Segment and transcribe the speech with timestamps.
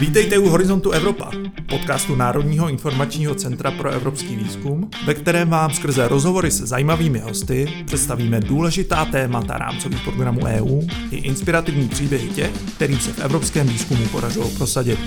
[0.00, 1.30] Vítejte u Horizontu Evropa,
[1.68, 7.84] podcastu Národního informačního centra pro evropský výzkum, ve kterém vám skrze rozhovory se zajímavými hosty
[7.86, 14.06] představíme důležitá témata rámcových programů EU i inspirativní příběhy těch, kterým se v evropském výzkumu
[14.06, 14.98] podařilo prosadit.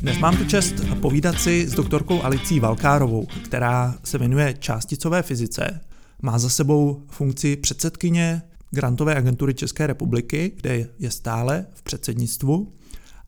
[0.00, 5.80] Dnes mám tu čest povídat si s doktorkou Alicí Valkárovou, která se věnuje částicové fyzice.
[6.22, 8.42] Má za sebou funkci předsedkyně
[8.74, 12.72] Grantové agentury České republiky, kde je stále v předsednictvu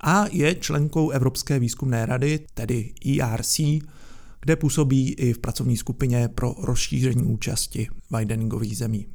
[0.00, 3.60] a je členkou Evropské výzkumné rady, tedy ERC,
[4.40, 9.06] kde působí i v pracovní skupině pro rozšíření účasti wideningových zemí.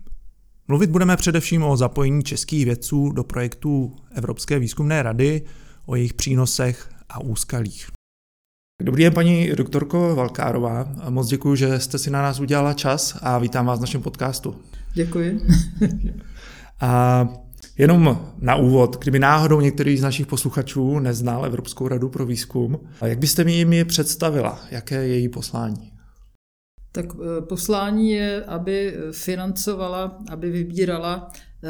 [0.67, 5.41] Mluvit budeme především o zapojení českých vědců do projektů Evropské výzkumné rady,
[5.85, 7.87] o jejich přínosech a úskalích.
[8.83, 10.87] Dobrý den, paní doktorko Valkárová.
[11.09, 14.55] Moc děkuji, že jste si na nás udělala čas a vítám vás v našem podcastu.
[14.93, 15.41] Děkuji.
[16.81, 17.27] a
[17.77, 23.19] jenom na úvod, kdyby náhodou některý z našich posluchačů neznal Evropskou radu pro výzkum, jak
[23.19, 24.59] byste mi jim představila?
[24.71, 25.91] Jaké je její poslání?
[26.91, 31.31] Tak eh, poslání je, aby financovala, aby vybírala
[31.63, 31.69] eh,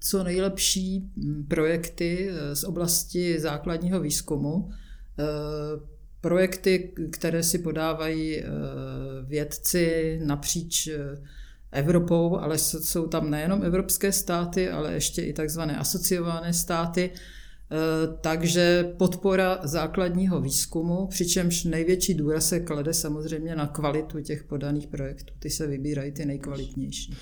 [0.00, 4.70] co nejlepší hm, projekty eh, z oblasti základního výzkumu,
[6.20, 8.42] projekty, které si podávají
[9.26, 10.88] vědci napříč
[11.72, 17.10] Evropou, ale jsou tam nejenom evropské státy, ale ještě i takzvané asociované státy.
[17.10, 17.16] E,
[18.20, 25.34] takže podpora základního výzkumu, přičemž největší důraz se klade samozřejmě na kvalitu těch podaných projektů.
[25.38, 27.14] Ty se vybírají ty nejkvalitnější.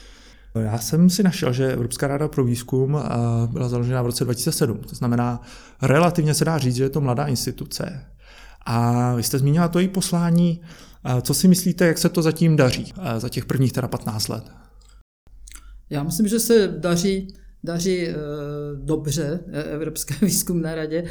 [0.54, 3.02] Já jsem si našel, že Evropská rada pro výzkum e,
[3.46, 4.78] byla založena v roce 2007.
[4.78, 5.42] To znamená,
[5.82, 8.04] relativně se dá říct, že je to mladá instituce.
[8.66, 10.60] A vy jste zmínila to její poslání
[11.22, 14.44] co si myslíte, jak se to zatím daří eh, za těch prvních teda 15 let?
[15.90, 17.28] Já myslím, že se daří
[17.64, 18.14] daří e,
[18.74, 21.04] dobře eh, Evropské výzkumné radě,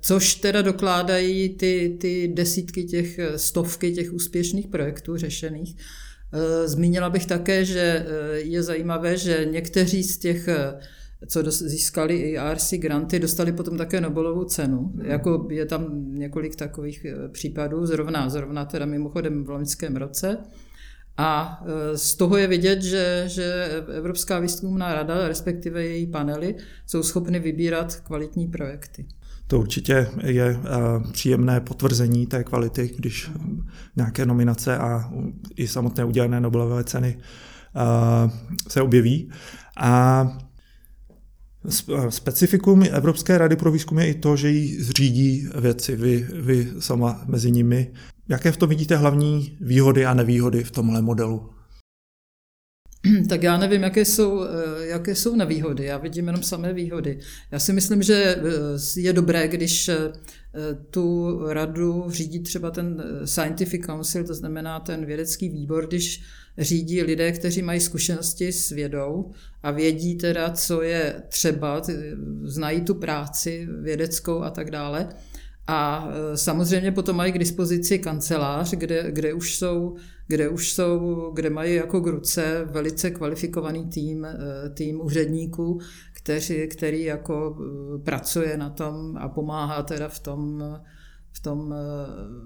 [0.00, 5.76] což teda dokládají ty, ty desítky těch, stovky těch úspěšných projektů řešených.
[6.64, 10.48] Zmínila bych také, že je zajímavé, že někteří z těch
[11.26, 14.80] co získali i RC granty, dostali potom také Nobelovu cenu.
[14.94, 15.00] Mm.
[15.04, 20.38] Jako je tam několik takových eh, případů, zrovna, zrovna teda mimochodem v loňském roce.
[21.16, 26.54] A eh, z toho je vidět, že, že Evropská výzkumná rada, respektive její panely,
[26.86, 29.06] jsou schopny vybírat kvalitní projekty.
[29.46, 33.30] To určitě je uh, příjemné potvrzení té kvality, když
[33.96, 35.12] nějaké nominace a
[35.56, 37.18] i samotné udělené Nobelové ceny
[38.68, 39.30] se objeví.
[39.76, 40.24] A
[42.08, 47.22] Specifikum Evropské rady pro výzkum je i to, že ji zřídí věci, vy, vy sama
[47.26, 47.92] mezi nimi.
[48.28, 51.50] Jaké v tom vidíte hlavní výhody a nevýhody v tomhle modelu?
[53.28, 55.84] Tak já nevím, jaké jsou, eh, jaké jsou nevýhody.
[55.84, 57.18] Já vidím jenom samé výhody.
[57.50, 60.12] Já si myslím, že eh, je dobré, když eh,
[60.90, 66.22] tu radu řídí třeba ten Scientific Council, to znamená ten vědecký výbor, když
[66.58, 69.30] řídí lidé, kteří mají zkušenosti s vědou
[69.62, 71.82] a vědí teda, co je třeba,
[72.42, 75.08] znají tu práci vědeckou a tak dále.
[75.66, 79.96] A samozřejmě potom mají k dispozici kancelář, kde, kde už jsou,
[80.32, 84.36] kde už jsou, kde mají jako k ruce velice kvalifikovaný tým, e,
[84.74, 85.80] tým úředníků,
[86.12, 90.64] který, který jako e, pracuje na tom a pomáhá teda v tom,
[91.32, 91.74] v tom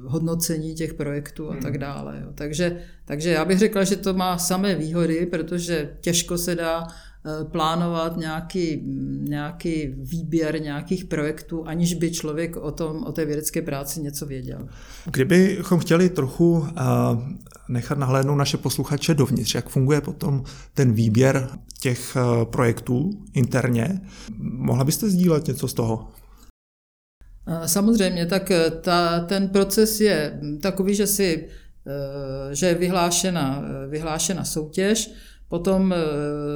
[0.04, 1.80] hodnocení těch projektů a tak hmm.
[1.80, 2.26] dále.
[2.34, 7.05] Takže, takže já bych řekla, že to má samé výhody, protože těžko se dá Eh,
[7.44, 8.82] plánovat nějaký,
[9.28, 14.68] nějaký výběr nějakých projektů, aniž by člověk o, tom, o té vědecké práci něco věděl.
[15.10, 16.66] Kdybychom chtěli trochu uh,
[17.68, 20.44] nechat nahlédnout naše posluchače dovnitř, jak funguje potom
[20.74, 21.48] ten výběr
[21.80, 24.00] těch uh, projektů interně,
[24.38, 26.08] mohla byste sdílet něco z toho?
[27.66, 31.48] Samozřejmě, tak ta, ten proces je takový, že si
[32.52, 35.10] že je vyhlášena, vyhlášena soutěž,
[35.48, 35.96] Potom eh,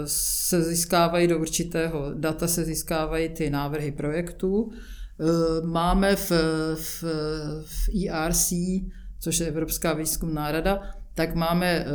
[0.06, 4.70] se získávají do určitého data, se získávají ty návrhy projektů.
[4.72, 6.32] Eh, máme v,
[6.75, 7.04] v,
[7.64, 8.52] v ERC,
[9.20, 10.82] což je Evropská výzkumná rada,
[11.14, 11.87] tak máme eh,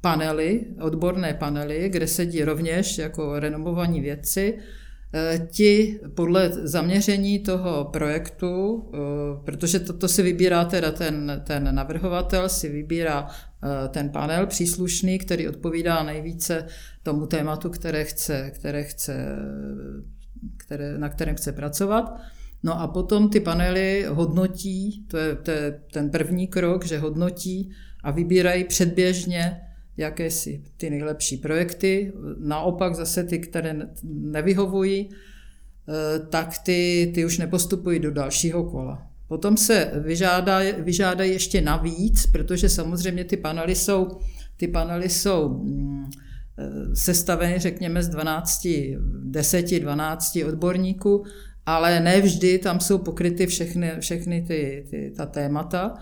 [0.00, 4.58] panely, odborné panely, kde sedí rovněž jako renomovaní vědci,
[5.46, 8.98] ti podle zaměření toho projektu, eh,
[9.44, 15.18] protože to, to si vybírá teda ten, ten navrhovatel, si vybírá eh, ten panel příslušný,
[15.18, 16.66] který odpovídá nejvíce
[17.02, 19.36] tomu tématu, které chce, které chce,
[20.56, 22.20] které, na kterém chce pracovat.
[22.62, 27.70] No a potom ty panely hodnotí, to je, to je ten první krok, že hodnotí
[28.02, 29.60] a vybírají předběžně
[29.96, 35.10] jakési ty nejlepší projekty, naopak zase ty, které nevyhovují,
[36.28, 39.06] tak ty, ty už nepostupují do dalšího kola.
[39.28, 44.08] Potom se vyžádá, vyžádají ještě navíc, protože samozřejmě ty panely jsou,
[44.56, 46.10] ty panely jsou mm,
[46.94, 48.66] sestaveny, řekněme, z 12,
[49.24, 51.24] 10, 12 odborníků,
[51.66, 55.94] ale ne vždy tam jsou pokryty všechny, všechny ty, ty, ta témata,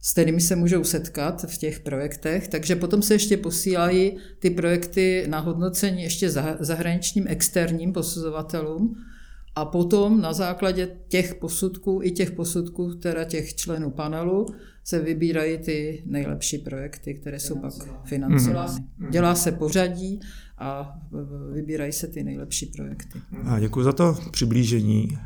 [0.00, 5.24] s kterými se můžou setkat v těch projektech, takže potom se ještě posílají ty projekty
[5.28, 6.30] na hodnocení ještě
[6.60, 8.96] zahraničním externím posuzovatelům,
[9.54, 14.46] a potom na základě těch posudků i těch posudků, teda těch členů panelu,
[14.84, 17.72] se vybírají ty nejlepší projekty, které jsou pak
[18.04, 18.72] financovány.
[18.72, 19.10] Mm-hmm.
[19.10, 20.20] Dělá se pořadí
[20.58, 20.98] a
[21.52, 23.20] vybírají se ty nejlepší projekty.
[23.44, 25.18] A děkuji za to přiblížení.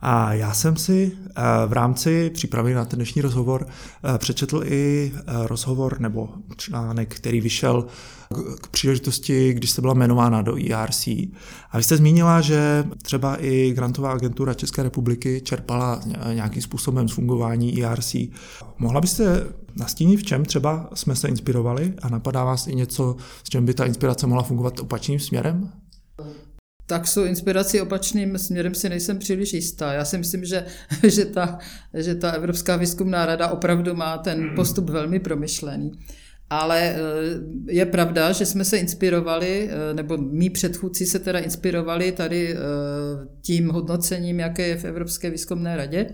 [0.00, 5.12] A já jsem si eh, v rámci přípravy na ten dnešní rozhovor eh, přečetl i
[5.14, 7.86] eh, rozhovor nebo článek, který vyšel
[8.60, 11.06] k příležitosti, když jste byla jmenována do ERC.
[11.70, 16.00] A vy jste zmínila, že třeba i grantová agentura České republiky čerpala
[16.32, 18.16] nějakým způsobem z fungování ERC.
[18.78, 19.46] Mohla byste
[19.76, 23.74] nastínit, v čem třeba jsme se inspirovali a napadá vás i něco, s čem by
[23.74, 25.72] ta inspirace mohla fungovat opačným směrem?
[26.86, 29.92] Tak jsou inspirací opačným směrem si nejsem příliš jistá.
[29.92, 30.66] Já si myslím, že,
[31.08, 31.58] že, ta,
[31.94, 34.54] že ta Evropská výzkumná rada opravdu má ten hmm.
[34.54, 35.92] postup velmi promyšlený.
[36.50, 36.98] Ale eh,
[37.66, 42.56] je pravda, že jsme se inspirovali, eh, nebo mý předchůdci se teda inspirovali tady eh,
[43.42, 46.06] tím hodnocením, jaké je v Evropské výzkumné radě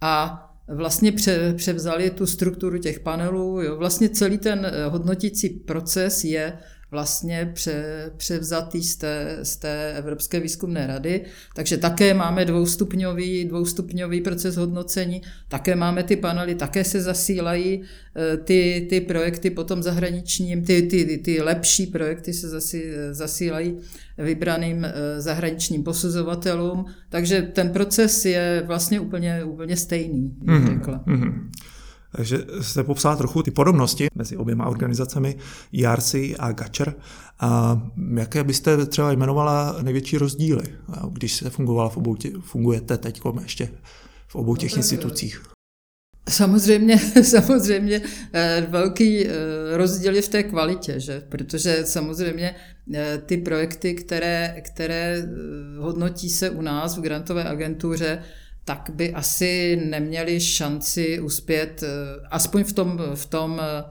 [0.00, 1.12] a vlastně
[1.56, 3.62] převzali tu strukturu těch panelů.
[3.62, 3.76] Jo.
[3.76, 6.52] Vlastně celý ten hodnotící proces je
[6.94, 11.24] vlastně pře, převzatý z té, z té Evropské výzkumné rady.
[11.54, 18.36] Takže také máme dvoustupňový, dvoustupňový proces hodnocení, také máme ty panely, také se zasílají eh,
[18.36, 23.76] ty, ty projekty potom zahraničním, ty, ty, ty lepší projekty se zasí, zasílají
[24.18, 30.74] vybraným eh, zahraničním posuzovatelům, takže ten proces je vlastně úplně, úplně stejný, mm-hmm.
[30.74, 31.04] řekla.
[31.06, 31.50] Mm-hmm.
[32.16, 35.36] Takže jste popsala trochu ty podobnosti mezi oběma organizacemi
[35.84, 36.94] ERC a GAČR.
[37.40, 37.82] A
[38.16, 40.64] jaké byste třeba jmenovala největší rozdíly,
[41.12, 43.68] když jste fungovala v obou tě, fungujete teď ještě
[44.28, 45.42] v obou těch institucích?
[46.28, 48.02] Samozřejmě, samozřejmě
[48.32, 49.30] eh, velký eh,
[49.76, 51.22] rozdíl je v té kvalitě, že?
[51.28, 52.54] protože samozřejmě
[52.94, 55.28] eh, ty projekty, které, které
[55.78, 58.22] hodnotí se u nás v grantové agentuře,
[58.64, 61.88] tak by asi neměli šanci uspět, eh,
[62.30, 63.84] aspoň v tom, v tom eh,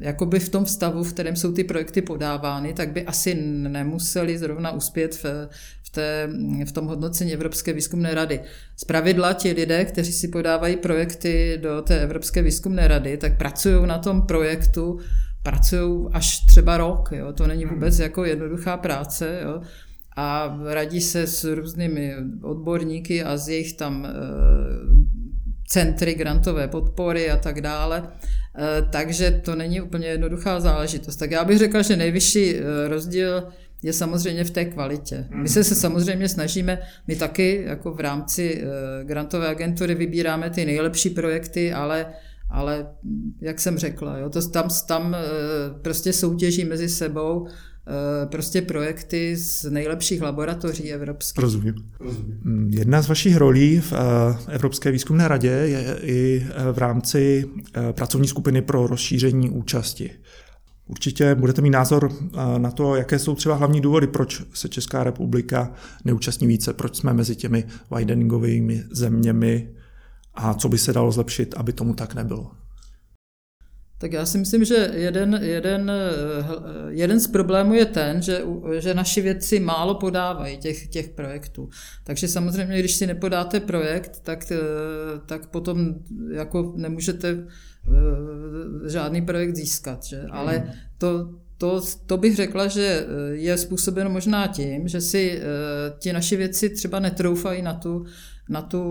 [0.00, 4.72] jakoby v tom stavu, v kterém jsou ty projekty podávány, tak by asi nemuseli zrovna
[4.72, 5.48] uspět v,
[5.82, 6.28] v, té,
[6.64, 8.40] v tom hodnocení Evropské výzkumné rady.
[8.76, 13.86] Z pravidla ti lidé, kteří si podávají projekty do té Evropské výzkumné rady, tak pracují
[13.86, 14.98] na tom projektu,
[15.42, 17.08] pracují až třeba rok.
[17.12, 17.32] Jo?
[17.32, 19.40] To není vůbec jako jednoduchá práce.
[19.42, 19.60] Jo?
[20.16, 24.10] A radí se s různými odborníky a z jejich tam eh,
[25.68, 28.08] centry grantové podpory a tak dále.
[28.56, 31.16] Eh, takže to není úplně jednoduchá záležitost.
[31.16, 33.48] Tak já bych řekla, že nejvyšší eh, rozdíl
[33.82, 35.26] je samozřejmě v té kvalitě.
[35.30, 38.64] My se, se samozřejmě snažíme, my taky jako v rámci
[39.02, 42.06] grantové agentury vybíráme ty nejlepší projekty, ale
[42.50, 42.86] ale
[43.40, 45.16] jak jsem řekla, jo, to tam, tam
[45.82, 47.46] prostě soutěží mezi sebou
[48.24, 51.42] prostě projekty z nejlepších laboratoří evropských.
[51.42, 51.74] Rozumím.
[52.42, 57.50] Mm, jedna z vašich rolí v eh, Evropské výzkumné radě je i eh, v rámci
[57.92, 60.10] pracovní skupiny pro rozšíření účasti.
[60.86, 62.12] Určitě budete mít názor
[62.58, 65.72] na to, jaké jsou třeba hlavní důvody, proč se Česká republika
[66.04, 67.64] neúčastní více, proč jsme mezi těmi
[67.96, 69.68] wideningovými zeměmi
[70.34, 72.50] a co by se dalo zlepšit, aby tomu tak nebylo.
[73.98, 75.92] Tak já si myslím, že jeden, jeden,
[76.88, 78.42] jeden z problémů je ten, že,
[78.78, 81.68] že naši vědci málo podávají těch, těch projektů.
[82.04, 84.52] Takže samozřejmě, když si nepodáte projekt, tak,
[85.26, 85.94] tak potom
[86.32, 90.04] jako nemůžete eh, žádný projekt získat.
[90.04, 90.22] Že?
[90.30, 90.72] Ale hmm.
[90.98, 95.42] to, to, to bych řekla, že je způsobeno možná tím, že si eh,
[95.98, 98.06] ti naši vědci třeba netroufají na tu
[98.48, 98.82] na tu,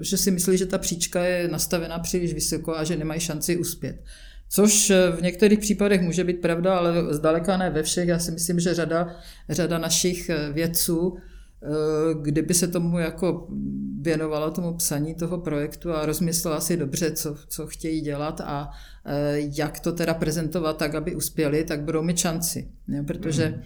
[0.00, 3.56] eh, že si myslí, že ta příčka je nastavená příliš vysoko a že nemají šanci
[3.56, 4.02] uspět.
[4.48, 8.08] Což eh, v některých případech může být pravda, ale zdaleka ne ve všech.
[8.08, 9.16] Já si myslím, že řada,
[9.48, 11.16] řada našich eh, vědců,
[12.22, 13.48] kdyby se tomu jako
[14.00, 18.70] věnovala tomu psaní toho projektu a rozmyslela si dobře, co, co chtějí dělat a
[19.56, 22.68] jak to teda prezentovat tak, aby uspěli, tak budou mít šanci.
[23.06, 23.62] Protože mm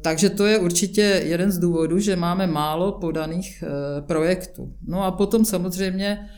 [0.00, 4.74] takže to je určitě jeden z důvodů, že máme málo podaných eh, projektů.
[4.86, 6.28] No a potom samozřejmě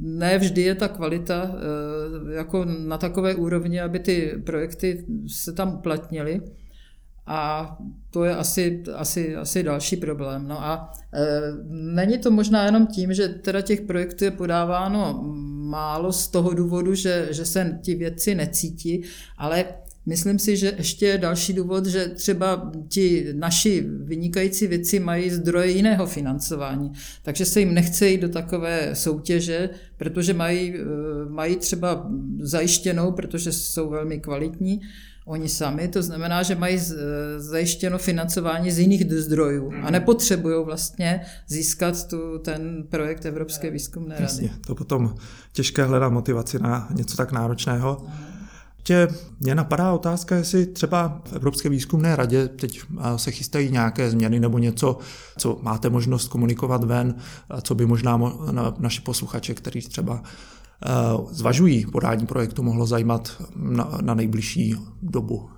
[0.00, 1.50] ne vždy je ta kvalita
[2.34, 6.40] jako na takové úrovni, aby ty projekty se tam uplatnily.
[7.26, 7.78] A
[8.10, 10.48] to je asi, asi, asi další problém.
[10.48, 11.26] No a e,
[11.70, 15.22] není to možná jenom tím, že teda těch projektů je podáváno
[15.64, 19.02] málo z toho důvodu, že, že se ti vědci necítí,
[19.38, 19.64] ale
[20.06, 25.70] myslím si, že ještě je další důvod, že třeba ti naši vynikající věci mají zdroje
[25.70, 26.92] jiného financování,
[27.22, 30.84] takže se jim nechce jít do takové soutěže, protože mají, e,
[31.28, 34.80] mají třeba zajištěnou, protože jsou velmi kvalitní,
[35.26, 36.80] oni sami, to znamená, že mají
[37.36, 39.92] zajištěno financování z jiných zdrojů a mhm.
[39.92, 44.24] nepotřebují vlastně získat tu, ten projekt Evropské výzkumné rady.
[44.24, 45.14] Jasně, to potom
[45.52, 48.06] těžké hledat motivaci na něco tak náročného.
[48.84, 49.08] Tě,
[49.40, 52.80] mě napadá otázka, jestli třeba v Evropské výzkumné radě teď
[53.16, 54.98] se chystají nějaké změny nebo něco,
[55.38, 57.14] co máte možnost komunikovat ven,
[57.62, 58.20] co by možná
[58.78, 60.22] naši posluchače, kteří třeba
[60.86, 65.50] Eh, zvažují podání projektu, mohlo zajímat na, na nejbližší dobu?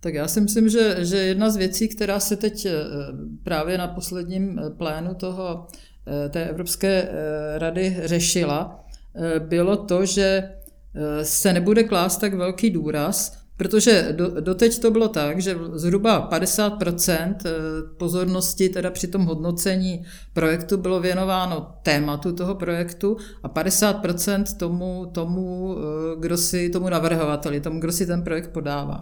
[0.00, 2.72] Tak já si myslím, že, že jedna z věcí, která se teď eh,
[3.42, 5.66] právě na posledním eh, plénu toho,
[6.30, 7.08] té Evropské
[7.58, 8.84] rady řešila,
[9.38, 10.50] bylo to, že
[11.22, 17.34] se nebude klást tak velký důraz Protože do, doteď to bylo tak, že zhruba 50%
[17.44, 17.50] eh,
[17.96, 25.76] pozornosti teda při tom hodnocení projektu bylo věnováno tématu toho projektu a 50% tomu, tomu,
[25.78, 29.00] eh, kdo si, tomu navrhovateli, tomu, kdo si ten projekt podává.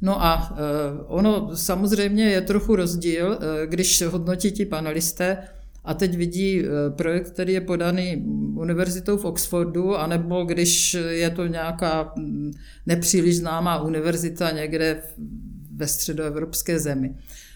[0.00, 0.56] No a eh,
[1.06, 5.38] ono samozřejmě je trochu rozdíl, když hodnotí ti panelisté,
[5.84, 8.24] a teď vidí eh, projekt, který je podaný
[8.56, 12.52] univerzitou v Oxfordu, anebo když je to nějaká mm,
[12.86, 15.02] nepříliš známá univerzita někde
[15.76, 17.14] ve středoevropské zemi.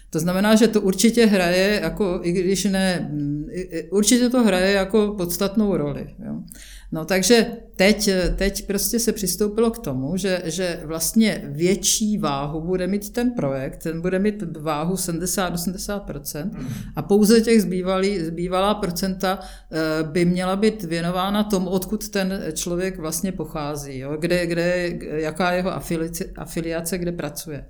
[0.09, 3.45] To znamená, že to určitě hraje, jako, i když ne, mm,
[3.89, 6.15] určitě to hraje jako podstatnou roli.
[6.25, 6.43] Jo.
[6.91, 12.87] No takže teď, teď prostě se přistoupilo k tomu, že, že vlastně větší váhu bude
[12.87, 16.51] mít ten projekt, ten bude mít váhu 70-80%
[16.95, 22.99] a pouze těch zbývalý, zbývalá procenta eh, by měla být věnována tomu, odkud ten člověk
[22.99, 24.17] vlastně pochází, jo?
[24.19, 27.65] Kde, kde, jaká je jeho afiliace, afiliace, kde pracuje.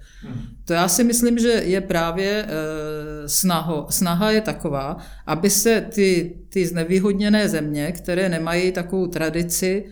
[0.66, 6.36] To já si myslím, že je právě eh, snaho, snaha je taková, aby se ty,
[6.50, 9.86] ty znevýhodněné země, které nemají takovou tradici,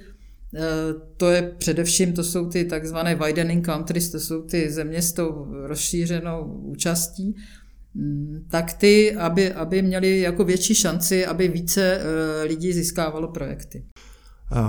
[0.56, 0.60] eh,
[1.18, 5.48] to je především, to jsou ty takzvané widening countries, to jsou ty země s tou
[5.50, 7.36] rozšířenou účastí,
[7.94, 13.84] mm, tak ty, aby, aby měli jako větší šanci, aby více eh, lidí získávalo projekty.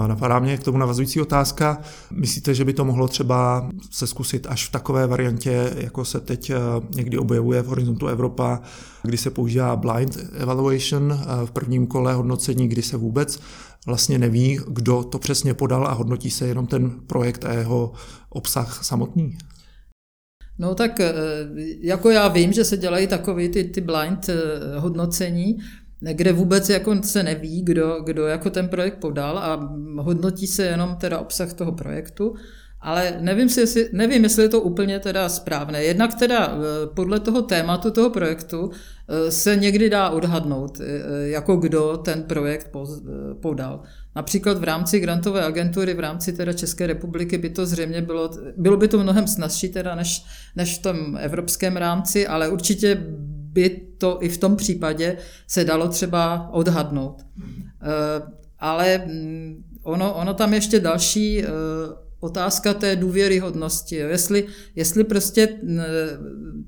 [0.07, 1.83] Napadá mě k tomu navazující otázka.
[2.11, 6.51] Myslíte, že by to mohlo třeba se zkusit až v takové variantě, jako se teď
[6.51, 6.57] eh,
[6.95, 8.61] někdy objevuje v Horizontu Evropa,
[9.03, 13.41] kdy se používá blind evaluation eh, v prvním kole hodnocení, kdy se vůbec
[13.87, 17.93] vlastně neví, kdo to přesně podal a hodnotí se jenom ten projekt a jeho
[18.29, 19.39] obsah samotný?
[20.59, 21.15] No tak eh,
[21.81, 24.31] jako já vím, že se dělají takové ty, ty blind
[24.79, 25.59] hodnocení,
[26.01, 30.97] kde vůbec jako se neví, kdo, kdo jako ten projekt podal a hodnotí se jenom
[30.97, 32.35] teda obsah toho projektu,
[32.81, 35.85] ale nevím, si, jestli, nevím, jestli je to úplně teda správné.
[35.85, 38.71] Jednak teda eh, podle toho tématu toho projektu
[39.09, 42.71] eh, se někdy dá odhadnout, eh, jako kdo ten projekt
[43.43, 43.83] podal.
[44.17, 48.77] Například v rámci grantové agentury, v rámci teda České republiky by to zřejmě bylo, bylo
[48.77, 50.25] by to mnohem snazší teda než,
[50.57, 53.07] než v tom evropském rámci, ale určitě
[53.53, 57.27] by to i v tom případě se dalo třeba odhadnout.
[57.83, 58.23] Eh,
[58.59, 61.49] ale mm, ono, ono tam ještě další eh,
[62.21, 63.97] otázka té důvěryhodnosti.
[63.97, 65.81] Jestli, jestli prostě mm,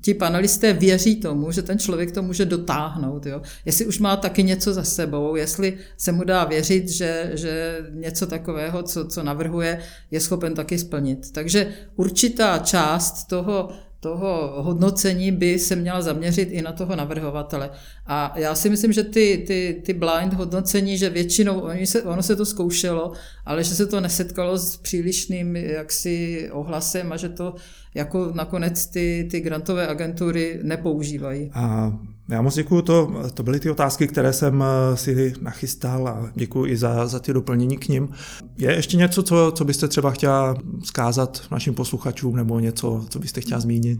[0.01, 3.41] ti panelisté věří tomu, že ten člověk to může dotáhnout, jo?
[3.65, 8.27] jestli už má taky něco za sebou, jestli se mu dá věřit, že, že něco
[8.27, 9.79] takového, co, co navrhuje,
[10.11, 11.31] je schopen taky splnit.
[11.31, 13.69] Takže určitá část toho
[14.01, 17.69] toho hodnocení by se měla zaměřit i na toho navrhovatele.
[18.05, 22.23] A já si myslím, že ty, ty, ty blind hodnocení, že většinou oni se, ono
[22.23, 23.11] se to zkoušelo,
[23.45, 27.55] ale že se to nesetkalo s přílišným jaksi ohlasem a že to
[27.95, 31.51] jako nakonec ty, ty grantové agentury nepoužívají.
[31.53, 31.93] A
[32.29, 36.71] já moc děkuji, to, to byly ty otázky, které jsem eh, si nachystal a děkuji
[36.71, 38.09] i za, za ty doplnění k ním.
[38.57, 43.41] Je ještě něco, co, co byste třeba chtěla zkázat našim posluchačům nebo něco, co byste
[43.41, 43.99] chtěla zmínit?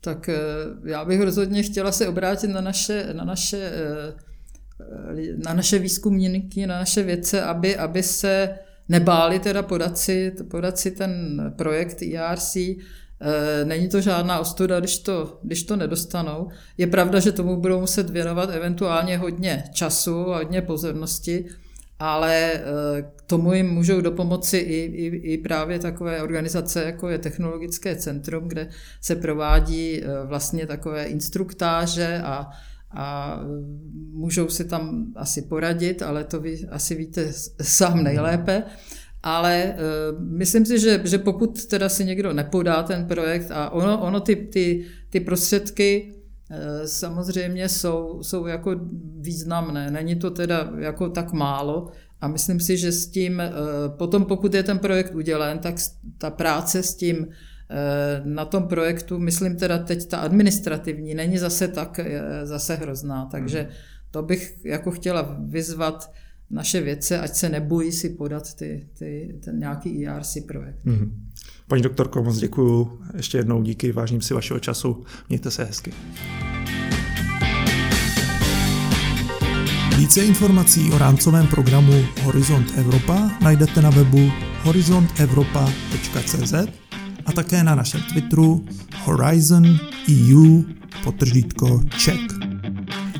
[0.00, 0.38] Tak eh,
[0.84, 4.14] já bych rozhodně chtěla se obrátit na naše, na naše, eh,
[5.44, 10.90] na naše výzkumníky, na naše vědce, aby, aby se nebáli teda podat si, podat si
[10.90, 12.56] ten projekt ERC,
[13.64, 16.48] Není to žádná ostuda, když to, když to nedostanou.
[16.78, 21.44] Je pravda, že tomu budou muset věnovat eventuálně hodně času a hodně pozornosti,
[21.98, 22.52] ale
[23.16, 28.48] k tomu jim můžou dopomoci i, i, i právě takové organizace, jako je Technologické centrum,
[28.48, 28.68] kde
[29.00, 32.50] se provádí vlastně takové instruktáže a
[32.90, 33.38] a
[34.12, 38.62] můžou si tam asi poradit, ale to vy asi víte sám nejlépe.
[39.22, 44.00] Ale uh, myslím si, že, že pokud teda si někdo nepodá ten projekt a ono,
[44.00, 46.12] ono ty, ty, ty prostředky
[46.50, 48.80] uh, samozřejmě jsou, jsou jako
[49.20, 51.88] významné, není to teda jako tak málo
[52.20, 55.74] a myslím si, že s tím, uh, potom pokud je ten projekt udělen, tak
[56.18, 57.26] ta práce s tím
[58.24, 63.60] na tom projektu, myslím teda teď ta administrativní, není zase tak eh, zase hrozná, takže
[63.60, 63.70] hmm.
[64.10, 66.12] to bych jako chtěla vyzvat
[66.50, 70.84] naše vědce, ať se nebojí si podat ty, ty, ten nějaký ERC projekt.
[70.86, 71.10] Mm-hmm.
[71.66, 73.00] Paní doktorko, moc děkuju.
[73.16, 75.04] Ještě jednou díky, vážím si vašeho času.
[75.28, 75.92] Mějte se hezky.
[79.98, 84.30] Více informací o rámcovém programu Horizont Evropa najdete na webu
[84.62, 86.87] horizontevropa.cz
[87.28, 88.64] a také na našem Twitteru
[89.04, 90.62] Horizon EU
[91.04, 92.20] potržítko Czech.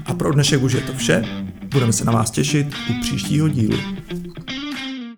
[0.05, 1.25] A pro dnešek už je to vše.
[1.73, 3.79] Budeme se na vás těšit u příštího dílu.